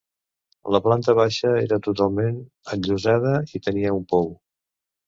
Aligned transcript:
La 0.75 0.79
planta 0.87 1.15
baixa 1.19 1.51
era 1.65 1.79
totalment 1.89 2.41
enllosada 2.79 3.39
i 3.61 3.67
tenia 3.69 3.97
un 4.01 4.07
pou. 4.17 4.33